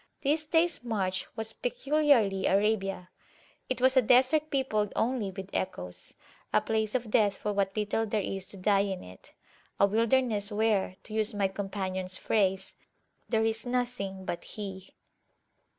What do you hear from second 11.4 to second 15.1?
companions phrase, there is nothing but He.